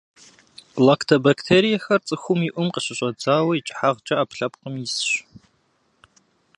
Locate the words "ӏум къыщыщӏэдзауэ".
2.53-3.53